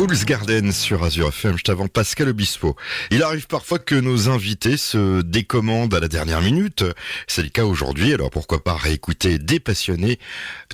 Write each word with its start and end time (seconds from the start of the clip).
Fool's 0.00 0.24
Garden 0.24 0.72
sur 0.72 1.04
Azure 1.04 1.28
FM, 1.28 1.58
je 1.58 1.62
t'avance 1.62 1.90
Pascal 1.90 2.30
Obispo. 2.30 2.74
Il 3.10 3.22
arrive 3.22 3.46
parfois 3.46 3.78
que 3.78 3.94
nos 3.94 4.30
invités 4.30 4.78
se 4.78 5.20
décommandent 5.20 5.92
à 5.92 6.00
la 6.00 6.08
dernière 6.08 6.40
minute. 6.40 6.84
C'est 7.26 7.42
le 7.42 7.50
cas 7.50 7.66
aujourd'hui, 7.66 8.14
alors 8.14 8.30
pourquoi 8.30 8.64
pas 8.64 8.74
réécouter 8.76 9.38
des 9.38 9.60
passionnés, 9.60 10.18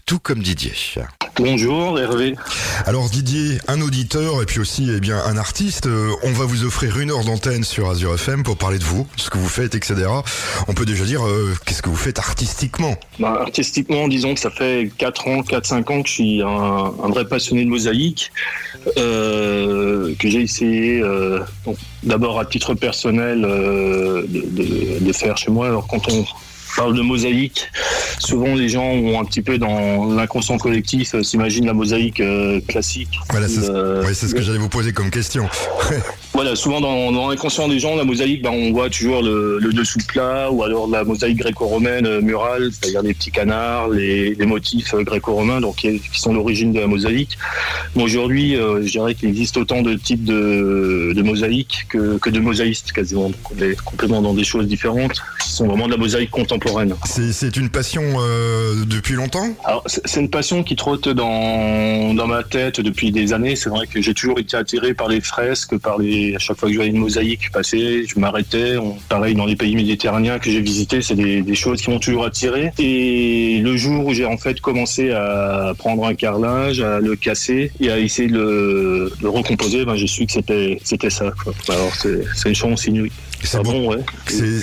tout 0.06 0.20
comme 0.20 0.44
Didier. 0.44 0.74
Bonjour 1.38 1.98
Hervé. 1.98 2.34
Alors 2.86 3.10
Didier, 3.10 3.58
un 3.68 3.80
auditeur 3.80 4.42
et 4.42 4.46
puis 4.46 4.58
aussi 4.58 4.90
eh 4.94 5.00
bien 5.00 5.18
un 5.24 5.36
artiste, 5.36 5.86
euh, 5.86 6.10
on 6.22 6.32
va 6.32 6.44
vous 6.44 6.64
offrir 6.64 6.98
une 6.98 7.10
heure 7.10 7.24
d'antenne 7.24 7.62
sur 7.62 7.90
Azure 7.90 8.14
FM 8.14 8.42
pour 8.42 8.56
parler 8.56 8.78
de 8.78 8.84
vous, 8.84 9.06
ce 9.16 9.28
que 9.28 9.36
vous 9.38 9.48
faites, 9.48 9.74
etc. 9.74 10.06
On 10.68 10.72
peut 10.74 10.86
déjà 10.86 11.04
dire 11.04 11.26
euh, 11.26 11.54
qu'est-ce 11.66 11.82
que 11.82 11.90
vous 11.90 11.96
faites 11.96 12.18
artistiquement? 12.18 12.96
Bah, 13.18 13.36
Artistiquement, 13.40 14.08
disons 14.08 14.34
que 14.34 14.40
ça 14.40 14.50
fait 14.50 14.90
4 14.96 15.28
ans, 15.28 15.40
4-5 15.42 15.92
ans 15.92 16.02
que 16.02 16.08
je 16.08 16.12
suis 16.14 16.42
un, 16.42 16.46
un 16.48 17.08
vrai 17.10 17.26
passionné 17.26 17.64
de 17.64 17.70
mosaïque. 17.70 18.32
Euh, 18.98 20.14
que 20.18 20.28
j'ai 20.30 20.42
essayé 20.42 21.00
euh, 21.00 21.40
d'abord 22.04 22.38
à 22.38 22.44
titre 22.44 22.74
personnel 22.74 23.44
euh, 23.44 24.22
de, 24.28 24.42
de, 24.42 25.04
de, 25.04 25.12
faire 25.12 25.36
chez 25.36 25.50
moi. 25.50 25.66
Alors 25.66 25.88
quand 25.88 26.08
on 26.12 26.24
parle 26.76 26.94
de 26.94 27.02
mosaïque, 27.02 27.66
souvent 28.18 28.54
les 28.54 28.68
gens 28.68 28.84
ont 28.84 29.20
un 29.20 29.24
petit 29.24 29.42
peu 29.42 29.58
dans 29.58 30.06
l'inconscient 30.06 30.58
collectif 30.58 31.14
euh, 31.14 31.22
s'imaginent 31.22 31.66
la 31.66 31.74
mosaïque 31.74 32.20
euh, 32.20 32.60
classique. 32.66 33.18
Voilà, 33.30 33.48
c'est 33.48 33.68
euh, 33.68 34.12
ce 34.12 34.34
que 34.34 34.42
j'allais 34.42 34.58
vous 34.58 34.68
poser 34.68 34.92
comme 34.92 35.10
question. 35.10 35.48
voilà, 36.36 36.54
souvent 36.54 36.80
dans, 36.80 37.10
dans 37.12 37.28
l'inconscient 37.28 37.66
des 37.66 37.78
gens, 37.78 37.96
la 37.96 38.04
mosaïque, 38.04 38.42
ben, 38.42 38.50
on 38.50 38.72
voit 38.72 38.90
toujours 38.90 39.22
le, 39.22 39.58
le, 39.58 39.72
dessous 39.72 39.98
plat 40.06 40.50
ou 40.50 40.62
alors 40.62 40.86
la 40.86 41.02
mosaïque 41.02 41.38
gréco-romaine 41.38 42.20
murale, 42.20 42.70
c'est-à-dire 42.72 43.02
les 43.02 43.14
petits 43.14 43.30
canards, 43.30 43.88
les, 43.88 44.34
les 44.34 44.46
motifs 44.46 44.94
gréco-romains, 44.94 45.60
donc 45.60 45.76
qui, 45.76 45.98
qui 45.98 46.20
sont 46.20 46.34
l'origine 46.34 46.72
de 46.72 46.80
la 46.80 46.86
mosaïque. 46.86 47.38
Bon, 47.94 48.04
aujourd'hui, 48.04 48.54
je 48.54 48.90
dirais 48.90 49.14
qu'il 49.14 49.30
existe 49.30 49.56
autant 49.56 49.82
de 49.82 49.94
types 49.94 50.24
de, 50.24 51.12
de 51.14 51.22
mosaïques 51.22 51.86
que, 51.88 52.18
que 52.18 52.30
de 52.30 52.40
mosaïstes 52.40 52.92
quasiment. 52.92 53.30
Donc 53.30 53.50
on 53.50 53.62
est 53.62 53.80
complètement 53.80 54.22
dans 54.22 54.34
des 54.34 54.44
choses 54.44 54.66
différentes. 54.66 55.22
Ce 55.40 55.56
sont 55.56 55.66
vraiment 55.66 55.86
de 55.86 55.92
la 55.92 55.98
mosaïque 55.98 56.30
contemporaine 56.30 56.94
c'est 57.06 57.56
une 57.56 57.70
passion 57.70 58.02
euh, 58.18 58.84
depuis 58.86 59.14
longtemps? 59.14 59.48
C'est 59.86 60.20
une 60.20 60.30
passion 60.30 60.62
qui 60.62 60.76
trotte 60.76 61.08
dans, 61.08 62.14
dans 62.14 62.26
ma 62.26 62.42
tête 62.42 62.80
depuis 62.80 63.12
des 63.12 63.32
années. 63.32 63.56
C'est 63.56 63.70
vrai 63.70 63.86
que 63.86 64.00
j'ai 64.00 64.14
toujours 64.14 64.38
été 64.38 64.56
attiré 64.56 64.94
par 64.94 65.08
les 65.08 65.20
fresques, 65.20 65.76
par 65.78 65.98
les, 65.98 66.25
à 66.34 66.38
chaque 66.38 66.56
fois 66.56 66.68
que 66.68 66.72
je 66.72 66.78
voyais 66.78 66.90
une 66.90 66.98
mosaïque 66.98 67.50
passer, 67.52 68.04
je 68.06 68.18
m'arrêtais. 68.18 68.76
Pareil, 69.08 69.34
dans 69.34 69.46
les 69.46 69.56
pays 69.56 69.76
méditerranéens 69.76 70.38
que 70.38 70.50
j'ai 70.50 70.60
visités, 70.60 71.02
c'est 71.02 71.14
des, 71.14 71.54
choses 71.54 71.80
qui 71.80 71.90
m'ont 71.90 71.98
toujours 71.98 72.24
attiré. 72.24 72.72
Et 72.78 73.60
le 73.62 73.76
jour 73.76 74.06
où 74.06 74.12
j'ai 74.12 74.26
en 74.26 74.36
fait 74.36 74.60
commencé 74.60 75.12
à 75.12 75.72
prendre 75.78 76.04
un 76.04 76.14
carrelage, 76.14 76.80
à 76.80 77.00
le 77.00 77.16
casser 77.16 77.70
et 77.80 77.90
à 77.90 77.98
essayer 77.98 78.28
de 78.28 79.12
le, 79.20 79.28
recomposer, 79.28 79.84
ben, 79.84 79.94
j'ai 79.96 80.06
su 80.06 80.26
que 80.26 80.32
c'était 80.32 81.10
ça. 81.10 81.32
Alors 81.68 81.92
c'est 81.94 82.48
une 82.48 82.54
chance 82.54 82.86
inouïe. 82.86 83.12
C'est 83.46 83.58
ah 83.58 83.62
bon, 83.62 83.88
ouais. 83.88 83.98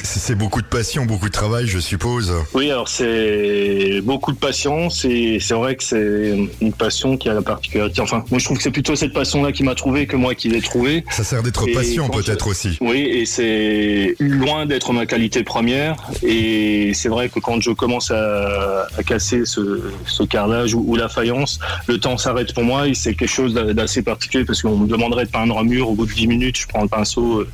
C'est 0.03 0.36
beaucoup 0.36 0.62
de 0.62 0.67
passion, 0.67 1.06
beaucoup 1.06 1.28
de 1.28 1.34
travail, 1.34 1.67
je 1.67 1.80
suppose. 1.80 2.34
Oui, 2.53 2.70
alors 2.70 2.89
c'est 2.89 4.02
beaucoup 4.03 4.34
de 4.34 4.38
passion. 4.38 4.89
C'est 4.89 5.39
vrai 5.52 5.76
que 5.76 5.84
c'est 5.84 6.38
une 6.62 6.73
passion 6.73 7.17
qui 7.17 7.30
a 7.30 7.34
la 7.34 7.42
particularité. 7.42 8.02
Enfin, 8.02 8.23
moi 8.30 8.39
je 8.39 8.45
trouve 8.45 8.58
que 8.58 8.64
c'est 8.64 8.72
plutôt 8.72 8.95
cette 8.95 9.14
passion-là 9.14 9.52
qui 9.52 9.64
m'a 9.64 9.76
trouvé 9.76 10.06
que 10.06 10.16
moi 10.16 10.36
qui 10.36 10.50
l'ai 10.50 10.61
trouvé. 10.61 11.06
Ça 11.09 11.23
sert 11.23 11.44
d'être 11.44 11.66
patient 11.73 12.09
peut-être 12.09 12.48
aussi. 12.48 12.78
Oui, 12.81 13.00
et 13.00 13.26
c'est 13.26 14.16
loin 14.20 14.66
d'être 14.66 14.92
ma 14.92 15.06
qualité 15.06 15.44
première. 15.44 15.95
Et 16.22 16.94
c'est 16.94 17.09
vrai 17.09 17.30
que 17.30 17.39
quand 17.39 17.61
je 17.61 17.72
commence 17.72 18.11
à, 18.11 18.88
à 18.98 19.04
casser 19.04 19.45
ce, 19.45 19.81
ce, 20.06 20.23
carrelage 20.23 20.73
ou, 20.73 20.84
ou, 20.88 20.95
la 20.95 21.09
faïence, 21.09 21.59
le 21.88 22.00
temps 22.00 22.17
s'arrête 22.17 22.54
pour 22.54 22.64
moi 22.64 22.88
et 22.88 22.94
c'est 22.94 23.14
quelque 23.14 23.30
chose 23.30 23.54
d'assez 23.54 24.02
particulier 24.02 24.45
parce 24.45 24.61
qu'on 24.61 24.78
me 24.78 24.88
demanderait 24.88 25.26
de 25.26 25.31
peindre 25.31 25.58
un 25.58 25.64
mur 25.64 25.89
au 25.89 25.95
bout 25.95 26.06
de 26.06 26.14
10 26.14 26.28
minutes. 26.28 26.58
Je 26.58 26.67
prends 26.67 26.81
le 26.81 26.88
pinceau, 26.88 27.42
euh, 27.42 27.50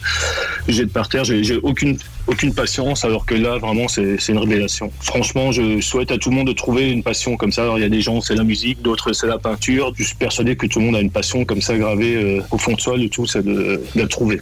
j'ai 0.68 0.86
de 0.86 0.92
j'ai 1.24 1.58
aucune, 1.58 1.98
aucune 2.28 2.54
patience, 2.54 3.06
alors 3.06 3.26
que 3.26 3.36
là, 3.36 3.58
vraiment, 3.58 3.88
c'est 3.88 4.18
une 4.30 4.38
révélation. 4.38 4.92
Franchement, 5.02 5.52
je 5.52 5.82
souhaite 5.82 6.12
à 6.12 6.18
tout 6.18 6.30
le 6.30 6.36
monde 6.36 6.48
de 6.48 6.54
trouver 6.54 6.92
une 6.92 7.04
passion 7.04 7.38
comme 7.38 7.52
ça. 7.52 7.64
Alors, 7.64 7.78
il 7.78 7.82
y 7.82 7.86
a 7.86 7.90
des 7.90 8.02
gens, 8.02 8.22
c'est 8.22 8.36
la 8.36 8.44
musique, 8.44 8.82
d'autres, 8.82 9.14
c'est 9.14 9.28
la 9.28 9.38
peinture. 9.38 9.94
Je 9.98 10.04
suis 10.04 10.16
persuadé 10.16 10.56
que 10.56 10.68
tout 10.68 10.80
le 10.80 10.86
monde 10.86 10.96
a 10.96 11.02
une 11.02 11.12
passion 11.12 11.46
comme 11.46 11.62
ça 11.62 11.78
gravée 11.78 12.16
euh, 12.16 12.42
au 12.52 12.58
fond 12.58 12.74
de 12.74 12.82
soi. 12.82 12.98
Le 12.98 13.10
tout, 13.10 13.26
c'est 13.26 13.44
de, 13.44 13.82
la 13.96 14.08
trouver. 14.08 14.40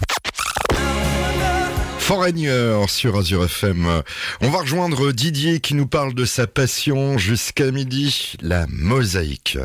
Foreigner 2.00 2.50
sur 2.88 3.18
Azure 3.18 3.44
FM. 3.44 4.02
On 4.42 4.50
va 4.50 4.60
rejoindre 4.60 5.12
Didier 5.12 5.60
qui 5.60 5.74
nous 5.74 5.88
parle 5.88 6.14
de 6.14 6.24
sa 6.24 6.48
passion 6.48 7.18
jusqu'à 7.18 7.70
midi, 7.72 8.36
la 8.42 8.66
mosaïque. 8.70 9.58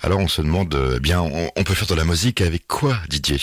Alors 0.00 0.20
on 0.20 0.28
se 0.28 0.42
demande, 0.42 0.78
eh 0.96 1.00
bien, 1.00 1.20
on 1.20 1.64
peut 1.64 1.74
faire 1.74 1.88
de 1.88 1.96
la 1.96 2.04
musique 2.04 2.40
avec 2.40 2.68
quoi, 2.68 2.96
Didier? 3.08 3.38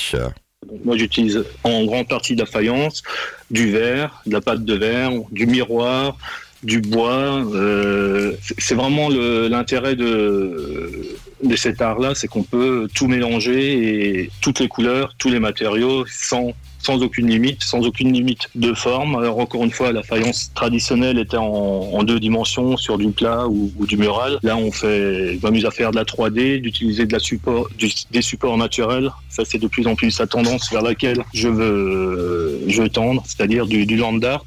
Moi, 0.84 0.98
j'utilise 0.98 1.44
en 1.64 1.86
grande 1.86 2.08
partie 2.08 2.36
de 2.36 2.42
la 2.42 2.46
faïence, 2.46 3.04
du 3.50 3.72
verre, 3.72 4.22
de 4.26 4.34
la 4.34 4.42
pâte 4.42 4.66
de 4.66 4.74
verre, 4.76 5.12
du 5.32 5.46
miroir, 5.46 6.18
du 6.64 6.82
bois. 6.82 7.44
Euh, 7.54 8.34
c'est 8.58 8.76
vraiment 8.76 9.10
l'intérêt 9.10 9.96
de, 9.96 11.18
de 11.44 11.56
cet 11.56 11.82
art-là, 11.82 12.14
c'est 12.16 12.28
qu'on 12.28 12.44
peut 12.44 12.88
tout 12.94 13.08
mélanger 13.08 14.20
et 14.22 14.32
toutes 14.42 14.60
les 14.60 14.68
couleurs, 14.68 15.16
tous 15.18 15.30
les 15.30 15.40
matériaux 15.40 16.06
sans 16.08 16.54
sans 16.80 17.02
aucune 17.02 17.28
limite, 17.28 17.64
sans 17.64 17.86
aucune 17.86 18.12
limite 18.14 18.50
de 18.56 18.74
forme. 18.74 19.16
Alors 19.16 19.40
encore 19.40 19.64
une 19.64 19.72
fois, 19.72 19.92
la 19.92 20.04
faïence 20.04 20.52
traditionnelle 20.54 21.20
était 21.20 21.38
en, 21.38 22.04
deux 22.04 22.20
dimensions 22.20 22.78
sur 22.78 22.98
du 22.98 23.10
plat 23.10 23.48
ou, 23.48 23.72
du 23.86 23.98
mural. 23.98 24.40
Là, 24.44 24.56
on 24.58 24.72
fait, 24.72 25.38
on 25.38 25.46
m'amuse 25.46 25.66
à 25.66 25.72
faire 25.72 25.92
de 25.92 25.98
la 25.98 26.06
3D, 26.06 26.62
d'utiliser 26.62 27.06
de 27.06 27.14
la 27.14 27.20
support, 27.20 27.68
des 28.12 28.22
supports 28.22 28.58
naturels. 28.58 29.12
Ça, 29.30 29.44
c'est 29.46 29.60
de 29.60 29.68
plus 29.68 29.86
en 29.88 29.96
plus 29.96 30.18
la 30.20 30.28
tendance 30.28 30.72
vers 30.72 30.82
laquelle 30.82 31.24
je 31.34 31.50
veux, 31.50 32.62
je 32.68 32.82
veux 32.82 32.90
tendre, 32.90 33.24
c'est-à-dire 33.26 33.68
du, 33.68 33.86
du 33.86 33.98
land 33.98 34.20
art, 34.24 34.46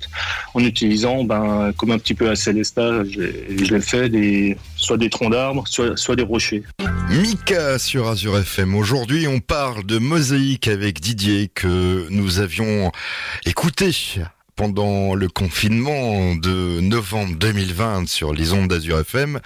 en 0.55 0.61
utilisant, 0.61 1.25
ben, 1.25 1.73
comme 1.77 1.91
un 1.91 1.99
petit 1.99 2.15
peu 2.15 2.31
à 2.31 2.37
Célesta, 2.37 3.05
je 3.05 3.75
l'ai 3.75 3.81
fait, 3.81 4.09
des, 4.09 4.57
soit 4.77 4.97
des 4.97 5.11
troncs 5.11 5.31
d'arbres, 5.31 5.65
soit 5.69 6.17
des 6.17 6.23
rochers. 6.23 6.63
Mika 7.13 7.79
sur 7.79 8.09
Azure 8.09 8.39
FM. 8.39 8.75
Aujourd'hui, 8.75 9.29
on 9.29 9.39
parle 9.39 9.85
de 9.85 9.99
mosaïque 9.99 10.67
avec 10.67 10.99
Didier 10.99 11.49
que 11.49 12.07
nous 12.09 12.39
avions 12.41 12.91
écouté 13.45 13.91
pendant 14.57 15.15
le 15.15 15.29
confinement 15.29 16.35
de 16.35 16.81
novembre 16.81 17.37
2020 17.37 18.09
sur 18.09 18.33
les 18.33 18.55
ondes 18.55 18.69
d'Azure 18.69 19.01
FM. 19.01 19.41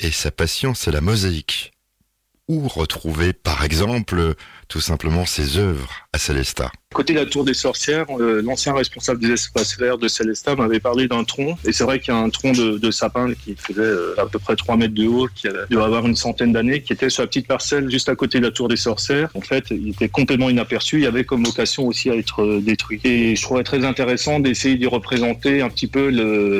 Et 0.00 0.10
sa 0.10 0.30
passion, 0.30 0.74
c'est 0.74 0.90
la 0.90 1.00
mosaïque. 1.00 1.72
Où 2.46 2.68
retrouver, 2.68 3.32
par 3.32 3.64
exemple, 3.64 4.34
tout 4.68 4.80
simplement 4.80 5.26
ses 5.26 5.58
œuvres 5.58 6.06
à 6.12 6.18
Célestat 6.18 6.70
Côté 6.94 7.12
la 7.12 7.26
tour 7.26 7.44
des 7.44 7.52
sorcières, 7.52 8.06
euh, 8.18 8.40
l'ancien 8.42 8.72
responsable 8.72 9.20
des 9.20 9.32
espaces 9.32 9.76
verts 9.76 9.98
de 9.98 10.08
Célestat 10.08 10.54
m'avait 10.54 10.80
parlé 10.80 11.08
d'un 11.08 11.24
tronc. 11.24 11.58
Et 11.66 11.72
c'est 11.72 11.84
vrai 11.84 12.00
qu'il 12.00 12.14
y 12.14 12.16
a 12.16 12.20
un 12.20 12.30
tronc 12.30 12.52
de, 12.52 12.90
sapin 12.90 13.34
qui 13.44 13.54
faisait 13.54 13.80
euh, 13.80 14.14
à 14.16 14.24
peu 14.24 14.38
près 14.38 14.56
3 14.56 14.78
mètres 14.78 14.94
de 14.94 15.06
haut, 15.06 15.28
qui 15.34 15.46
doit 15.68 15.84
avoir 15.84 16.06
une 16.06 16.16
centaine 16.16 16.52
d'années, 16.52 16.80
qui 16.80 16.94
était 16.94 17.10
sur 17.10 17.22
la 17.22 17.26
petite 17.26 17.48
parcelle 17.48 17.90
juste 17.90 18.08
à 18.08 18.14
côté 18.14 18.38
de 18.38 18.44
la 18.44 18.50
tour 18.50 18.68
des 18.68 18.76
sorcières. 18.76 19.28
En 19.34 19.42
fait, 19.42 19.64
il 19.70 19.90
était 19.90 20.08
complètement 20.08 20.48
inaperçu. 20.48 21.00
Il 21.00 21.06
avait 21.06 21.24
comme 21.24 21.44
vocation 21.44 21.86
aussi 21.86 22.08
à 22.08 22.14
être 22.14 22.42
euh, 22.42 22.60
détruit. 22.62 23.00
Et 23.04 23.36
je 23.36 23.42
trouvais 23.42 23.64
très 23.64 23.84
intéressant 23.84 24.40
d'essayer 24.40 24.76
d'y 24.76 24.86
représenter 24.86 25.60
un 25.60 25.68
petit 25.68 25.88
peu 25.88 26.08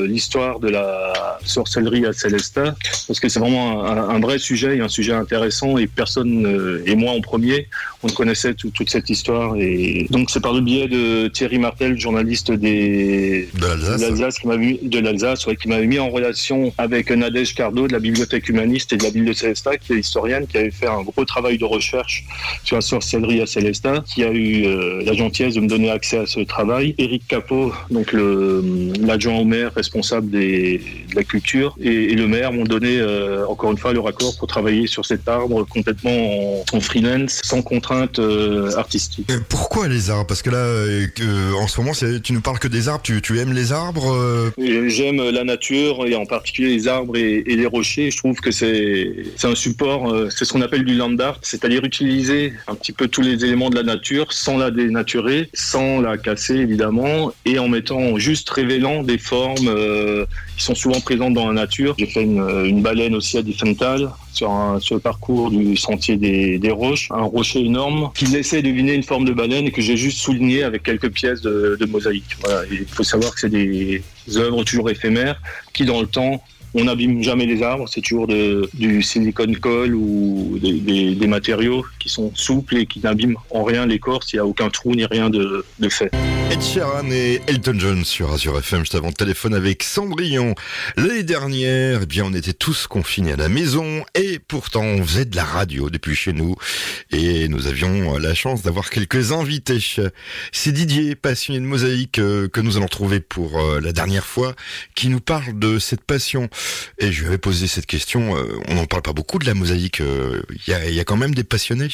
l'histoire 0.06 0.60
de 0.60 0.68
la 0.68 1.38
sorcellerie 1.44 2.04
à 2.04 2.12
Célestat, 2.12 2.74
parce 3.06 3.20
que 3.20 3.30
c'est 3.30 3.40
vraiment 3.40 3.86
un, 3.86 4.10
un, 4.10 4.20
vrai 4.20 4.38
sujet 4.38 4.76
et 4.76 4.80
un 4.80 4.88
sujet 4.88 5.12
intéressant. 5.12 5.78
Et 5.78 5.86
personne, 5.86 6.82
et 6.84 6.94
moi 6.94 7.12
en 7.12 7.22
premier, 7.22 7.68
on 8.02 8.08
connaissait 8.08 8.54
tout, 8.54 8.70
toute 8.70 8.90
cette 8.90 9.10
histoire. 9.10 9.56
Et 9.56 10.06
donc, 10.10 10.30
c'est 10.30 10.40
par 10.40 10.52
le 10.52 10.60
biais 10.60 10.88
de 10.88 11.28
Thierry 11.28 11.58
Martel, 11.58 11.98
journaliste 11.98 12.52
des, 12.52 13.48
de 13.54 14.00
l'Alsace, 14.00 14.38
qui 14.38 14.46
m'avait 14.46 14.78
de 14.82 14.98
l'Alsace, 14.98 15.46
ouais, 15.46 15.56
qui 15.56 15.68
m'avait 15.68 15.86
mis 15.86 15.98
en 15.98 16.10
relation 16.10 16.72
avec 16.78 17.10
Nadège 17.10 17.54
Cardo 17.54 17.86
de 17.86 17.92
la 17.92 17.98
Bibliothèque 17.98 18.48
humaniste 18.48 18.92
et 18.92 18.96
de 18.96 19.04
la 19.04 19.10
ville 19.10 19.24
de 19.24 19.32
Célestat, 19.32 19.78
qui 19.78 19.92
est 19.94 19.98
historienne, 19.98 20.46
qui 20.46 20.58
avait 20.58 20.70
fait 20.70 20.86
un 20.86 21.02
gros 21.02 21.24
travail 21.24 21.58
de 21.58 21.64
recherche 21.64 22.24
sur 22.64 22.76
la 22.76 22.82
sorcellerie 22.82 23.40
à 23.40 23.46
Célestat, 23.46 24.04
qui 24.06 24.24
a 24.24 24.30
eu 24.30 24.66
euh, 24.66 25.02
la 25.04 25.12
gentillesse 25.12 25.54
de 25.54 25.60
me 25.60 25.68
donner 25.68 25.90
accès 25.90 26.18
à 26.18 26.26
ce 26.26 26.40
travail. 26.40 26.94
Éric 26.98 27.26
Capot, 27.28 27.72
donc 27.90 28.12
l'adjoint 28.12 29.38
au 29.38 29.44
maire 29.44 29.72
responsable 29.74 30.30
des, 30.30 30.80
de 31.10 31.16
la 31.16 31.24
culture, 31.24 31.76
et, 31.80 32.12
et 32.12 32.14
le 32.14 32.26
maire 32.26 32.52
m'ont 32.52 32.64
donné 32.64 32.98
euh, 32.98 33.46
encore 33.46 33.70
une 33.72 33.78
fois 33.78 33.92
le 33.92 34.00
raccord 34.00 34.36
pour 34.38 34.48
travailler 34.48 34.86
sur 34.86 35.04
cet 35.04 35.28
arbre 35.28 35.64
complètement 35.64 36.10
en, 36.10 36.64
en 36.72 36.80
freelance, 36.80 37.40
sans 37.44 37.62
contrainte 37.86 38.18
euh, 38.18 38.76
artistique. 38.76 39.30
Pourquoi 39.48 39.88
les 39.88 40.10
arbres? 40.10 40.26
Parce 40.26 40.42
que 40.42 40.50
là, 40.50 40.58
euh, 40.58 41.52
en 41.60 41.68
ce 41.68 41.80
moment, 41.80 41.92
tu 42.22 42.32
nous 42.32 42.40
parles 42.40 42.58
que 42.58 42.68
des 42.68 42.88
arbres. 42.88 43.02
Tu, 43.02 43.22
tu 43.22 43.38
aimes 43.38 43.52
les 43.52 43.72
arbres 43.72 44.12
euh? 44.12 44.50
J'aime 44.88 45.22
la 45.30 45.44
nature 45.44 46.06
et 46.06 46.14
en 46.16 46.26
particulier 46.26 46.70
les 46.76 46.88
arbres 46.88 47.16
et, 47.16 47.44
et 47.46 47.56
les 47.56 47.66
rochers. 47.66 48.10
Je 48.10 48.16
trouve 48.16 48.40
que 48.40 48.50
c'est 48.50 49.12
un 49.44 49.54
support, 49.54 50.10
euh, 50.10 50.28
c'est 50.30 50.44
ce 50.44 50.52
qu'on 50.52 50.62
appelle 50.62 50.84
du 50.84 50.94
land 50.94 51.16
art, 51.18 51.38
c'est-à-dire 51.42 51.84
utiliser 51.84 52.52
un 52.66 52.74
petit 52.74 52.92
peu 52.92 53.06
tous 53.08 53.22
les 53.22 53.44
éléments 53.44 53.70
de 53.70 53.76
la 53.76 53.82
nature 53.82 54.32
sans 54.32 54.58
la 54.58 54.70
dénaturer, 54.70 55.48
sans 55.54 56.00
la 56.00 56.18
casser 56.18 56.56
évidemment, 56.56 57.32
et 57.44 57.58
en 57.58 57.68
mettant 57.68 58.18
juste 58.18 58.50
révélant 58.50 59.02
des 59.02 59.18
formes 59.18 59.68
euh, 59.68 60.24
qui 60.56 60.64
sont 60.64 60.74
souvent 60.74 61.00
présentes 61.00 61.34
dans 61.34 61.46
la 61.46 61.54
nature. 61.54 61.94
J'ai 61.98 62.06
fait 62.06 62.22
une, 62.22 62.44
une 62.64 62.82
baleine 62.82 63.14
aussi 63.14 63.38
à 63.38 63.42
Diffenthal 63.42 64.10
sur, 64.36 64.50
un, 64.50 64.78
sur 64.80 64.94
le 64.94 65.00
parcours 65.00 65.50
du 65.50 65.76
sentier 65.76 66.16
des, 66.16 66.58
des 66.58 66.70
roches, 66.70 67.08
un 67.10 67.22
rocher 67.22 67.60
énorme 67.60 68.10
qui 68.14 68.26
laissait 68.26 68.62
deviner 68.62 68.94
une 68.94 69.02
forme 69.02 69.24
de 69.24 69.32
baleine 69.32 69.66
et 69.66 69.72
que 69.72 69.80
j'ai 69.80 69.96
juste 69.96 70.18
souligné 70.18 70.62
avec 70.62 70.82
quelques 70.82 71.10
pièces 71.10 71.40
de, 71.40 71.76
de 71.78 71.86
mosaïque. 71.86 72.36
Il 72.70 72.86
faut 72.86 73.02
savoir 73.04 73.34
que 73.34 73.40
c'est 73.40 73.50
des 73.50 74.02
œuvres 74.36 74.62
toujours 74.64 74.90
éphémères 74.90 75.40
qui, 75.72 75.84
dans 75.84 76.00
le 76.00 76.06
temps, 76.06 76.42
on 76.74 76.84
n'abîme 76.84 77.22
jamais 77.22 77.46
les 77.46 77.62
arbres, 77.62 77.88
c'est 77.88 78.02
toujours 78.02 78.26
de, 78.26 78.68
du 78.74 79.02
silicone 79.02 79.56
colle 79.56 79.94
ou 79.94 80.58
des, 80.60 81.26
matériaux 81.26 81.84
qui 81.98 82.08
sont 82.08 82.30
souples 82.34 82.76
et 82.76 82.86
qui 82.86 83.00
n'abîment 83.00 83.38
en 83.50 83.64
rien 83.64 83.86
l'écorce, 83.86 84.32
il 84.32 84.36
n'y 84.36 84.40
a 84.40 84.46
aucun 84.46 84.68
trou 84.68 84.94
ni 84.94 85.06
rien 85.06 85.30
de, 85.30 85.64
de 85.78 85.88
fait. 85.88 86.10
Ed 86.48 86.62
Sheeran 86.62 87.10
et 87.10 87.40
Elton 87.48 87.74
John 87.76 88.04
sur 88.04 88.32
Azure 88.32 88.56
FM, 88.58 88.80
juste 88.80 88.94
avant 88.94 89.10
téléphone 89.10 89.52
avec 89.52 89.82
Cendrillon. 89.82 90.54
L'année 90.96 91.24
dernière, 91.24 92.00
eh 92.02 92.06
bien, 92.06 92.24
on 92.24 92.32
était 92.32 92.52
tous 92.52 92.86
confinés 92.86 93.32
à 93.32 93.36
la 93.36 93.48
maison 93.48 94.04
et 94.14 94.38
pourtant 94.38 94.82
on 94.82 95.04
faisait 95.04 95.24
de 95.24 95.34
la 95.34 95.44
radio 95.44 95.90
depuis 95.90 96.14
chez 96.14 96.32
nous 96.32 96.54
et 97.10 97.48
nous 97.48 97.66
avions 97.66 98.16
la 98.18 98.32
chance 98.34 98.62
d'avoir 98.62 98.90
quelques 98.90 99.32
invités. 99.32 99.80
C'est 100.52 100.70
Didier, 100.70 101.16
passionné 101.16 101.58
de 101.58 101.64
mosaïque, 101.64 102.20
euh, 102.20 102.48
que 102.48 102.60
nous 102.60 102.76
allons 102.76 102.86
trouver 102.86 103.18
pour 103.18 103.58
euh, 103.58 103.80
la 103.80 103.92
dernière 103.92 104.24
fois, 104.24 104.54
qui 104.94 105.08
nous 105.08 105.20
parle 105.20 105.58
de 105.58 105.80
cette 105.80 106.04
passion. 106.04 106.48
Et 106.98 107.10
je 107.10 107.22
lui 107.22 107.26
avais 107.26 107.38
posé 107.38 107.66
cette 107.66 107.86
question, 107.86 108.36
euh, 108.36 108.44
on 108.68 108.74
n'en 108.74 108.86
parle 108.86 109.02
pas 109.02 109.12
beaucoup 109.12 109.40
de 109.40 109.46
la 109.46 109.54
mosaïque, 109.54 110.00
il 110.00 110.94
y 110.94 111.00
a, 111.00 111.04
quand 111.04 111.16
même 111.16 111.34
des 111.34 111.44
passionnés 111.44 111.88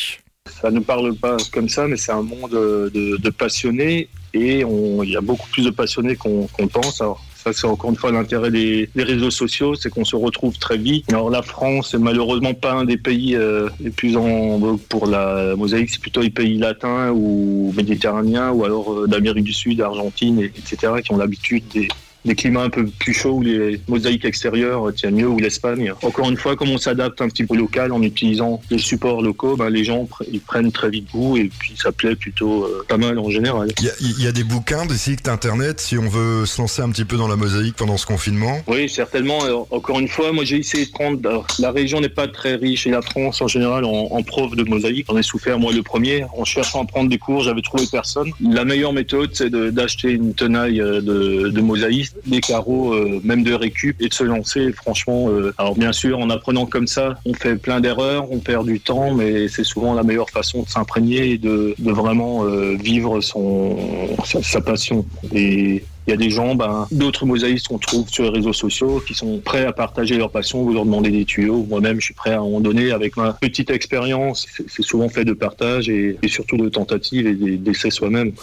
ça 0.60 0.72
ne 0.72 0.80
parle 0.80 1.14
pas 1.14 1.36
comme 1.52 1.68
ça, 1.68 1.86
mais 1.86 1.96
c'est 1.96 2.10
un 2.10 2.22
monde 2.22 2.50
de, 2.50 3.16
de 3.16 3.30
passionnés 3.30 4.08
et 4.34 4.60
il 4.60 5.10
y 5.10 5.16
a 5.16 5.20
beaucoup 5.20 5.48
plus 5.48 5.64
de 5.64 5.70
passionnés 5.70 6.16
qu'on 6.16 6.46
qu 6.46 6.66
pense. 6.66 7.00
Alors, 7.00 7.22
ça, 7.42 7.52
c'est 7.52 7.66
encore 7.66 7.90
une 7.90 7.96
fois 7.96 8.12
l'intérêt 8.12 8.52
des, 8.52 8.88
des, 8.94 9.02
réseaux 9.02 9.30
sociaux, 9.30 9.74
c'est 9.74 9.90
qu'on 9.90 10.04
se 10.04 10.14
retrouve 10.14 10.56
très 10.58 10.78
vite. 10.78 11.12
Alors 11.12 11.28
la 11.28 11.42
France 11.42 11.92
est 11.92 11.98
malheureusement 11.98 12.54
pas 12.54 12.72
un 12.72 12.84
des 12.84 12.96
pays 12.96 13.34
euh, 13.34 13.68
les 13.80 13.90
plus 13.90 14.16
en 14.16 14.58
vogue 14.58 14.80
pour 14.88 15.08
la 15.08 15.56
mosaïque, 15.56 15.90
c'est 15.90 16.00
plutôt 16.00 16.20
les 16.20 16.30
pays 16.30 16.56
latins 16.56 17.10
ou 17.10 17.72
méditerranéens 17.76 18.52
ou 18.52 18.64
alors 18.64 18.92
euh, 18.92 19.06
d'Amérique 19.08 19.44
du 19.44 19.52
Sud, 19.52 19.80
Argentine, 19.80 20.40
etc., 20.40 20.92
qui 21.04 21.12
ont 21.12 21.16
l'habitude 21.16 21.64
des, 21.74 21.88
des 22.24 22.34
climats 22.34 22.62
un 22.62 22.70
peu 22.70 22.86
plus 22.86 23.14
chauds 23.14 23.36
où 23.36 23.42
les 23.42 23.80
mosaïques 23.88 24.24
extérieures 24.24 24.92
tiennent 24.94 25.16
mieux, 25.16 25.28
ou 25.28 25.38
l'Espagne. 25.38 25.92
Encore 26.02 26.30
une 26.30 26.36
fois, 26.36 26.56
comme 26.56 26.70
on 26.70 26.78
s'adapte 26.78 27.20
un 27.20 27.28
petit 27.28 27.44
peu 27.44 27.56
local 27.56 27.92
en 27.92 28.02
utilisant 28.02 28.60
les 28.70 28.78
supports 28.78 29.22
locaux, 29.22 29.56
ben, 29.56 29.70
les 29.70 29.84
gens 29.84 30.08
ils 30.30 30.40
prennent 30.40 30.72
très 30.72 30.90
vite 30.90 31.10
goût 31.12 31.36
et 31.36 31.50
puis 31.58 31.74
ça 31.76 31.92
plaît 31.92 32.14
plutôt 32.14 32.64
euh, 32.64 32.84
pas 32.88 32.96
mal 32.96 33.18
en 33.18 33.30
général. 33.30 33.68
Il 33.80 34.18
y, 34.18 34.22
y, 34.22 34.26
a 34.26 34.32
des 34.32 34.44
bouquins, 34.44 34.86
des 34.86 34.96
sites 34.96 35.28
internet 35.28 35.80
si 35.80 35.98
on 35.98 36.08
veut 36.08 36.46
se 36.46 36.60
lancer 36.60 36.82
un 36.82 36.90
petit 36.90 37.04
peu 37.04 37.16
dans 37.16 37.28
la 37.28 37.36
mosaïque 37.36 37.76
pendant 37.76 37.96
ce 37.96 38.06
confinement 38.06 38.60
Oui, 38.66 38.88
certainement. 38.88 39.42
Alors, 39.44 39.66
encore 39.70 39.98
une 39.98 40.08
fois, 40.08 40.32
moi 40.32 40.44
j'ai 40.44 40.58
essayé 40.58 40.86
de 40.86 40.90
prendre. 40.90 41.18
Alors, 41.28 41.46
la 41.58 41.70
région 41.70 42.00
n'est 42.00 42.08
pas 42.08 42.28
très 42.28 42.54
riche 42.54 42.86
et 42.86 42.90
la 42.90 43.02
France 43.02 43.40
en 43.42 43.48
général 43.48 43.84
en, 43.84 44.08
en 44.10 44.22
prof 44.22 44.54
de 44.54 44.62
mosaïque. 44.64 45.06
J'en 45.08 45.18
ai 45.18 45.22
souffert 45.22 45.58
moi 45.58 45.72
le 45.72 45.82
premier. 45.82 46.24
En 46.36 46.44
cherchant 46.44 46.82
à 46.82 46.86
prendre 46.86 47.08
des 47.10 47.18
cours, 47.18 47.42
j'avais 47.42 47.62
trouvé 47.62 47.84
personne. 47.90 48.30
La 48.40 48.64
meilleure 48.64 48.92
méthode, 48.92 49.30
c'est 49.32 49.50
d'acheter 49.50 50.10
une 50.12 50.34
tenaille 50.34 50.80
euh, 50.80 51.00
de, 51.00 51.48
de 51.48 51.60
mosaïque 51.60 52.11
des 52.26 52.40
carreaux, 52.40 52.92
euh, 52.92 53.20
même 53.24 53.42
de 53.42 53.52
récup, 53.52 54.00
et 54.00 54.08
de 54.08 54.14
se 54.14 54.24
lancer. 54.24 54.72
Franchement, 54.72 55.28
euh, 55.28 55.54
alors 55.58 55.74
bien 55.74 55.92
sûr, 55.92 56.18
en 56.18 56.30
apprenant 56.30 56.66
comme 56.66 56.86
ça, 56.86 57.18
on 57.24 57.34
fait 57.34 57.56
plein 57.56 57.80
d'erreurs, 57.80 58.30
on 58.30 58.38
perd 58.38 58.66
du 58.66 58.80
temps, 58.80 59.14
mais 59.14 59.48
c'est 59.48 59.64
souvent 59.64 59.94
la 59.94 60.02
meilleure 60.02 60.30
façon 60.30 60.62
de 60.62 60.68
s'imprégner 60.68 61.30
et 61.30 61.38
de, 61.38 61.74
de 61.78 61.92
vraiment 61.92 62.44
euh, 62.44 62.76
vivre 62.80 63.20
son, 63.20 63.76
sa, 64.24 64.42
sa 64.42 64.60
passion. 64.60 65.04
Et 65.34 65.84
il 66.06 66.10
y 66.10 66.14
a 66.14 66.16
des 66.16 66.30
gens, 66.30 66.56
ben, 66.56 66.88
d'autres 66.90 67.26
mosaïstes 67.26 67.68
qu'on 67.68 67.78
trouve 67.78 68.08
sur 68.08 68.24
les 68.24 68.30
réseaux 68.30 68.52
sociaux 68.52 69.00
qui 69.06 69.14
sont 69.14 69.38
prêts 69.38 69.64
à 69.64 69.72
partager 69.72 70.16
leur 70.16 70.30
passion, 70.30 70.64
vous 70.64 70.72
leur 70.72 70.84
demandez 70.84 71.10
des 71.10 71.24
tuyaux. 71.24 71.64
Moi-même, 71.68 72.00
je 72.00 72.06
suis 72.06 72.14
prêt 72.14 72.32
à 72.32 72.42
en 72.42 72.58
donner 72.58 72.90
avec 72.90 73.16
ma 73.16 73.34
petite 73.34 73.70
expérience. 73.70 74.48
C'est 74.66 74.82
souvent 74.82 75.08
fait 75.08 75.24
de 75.24 75.32
partage 75.32 75.88
et, 75.88 76.16
et 76.20 76.28
surtout 76.28 76.56
de 76.56 76.68
tentatives 76.68 77.28
et 77.28 77.34
d'essais 77.34 77.90
soi-même. 77.90 78.32